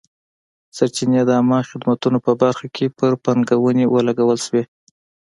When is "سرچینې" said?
0.77-1.21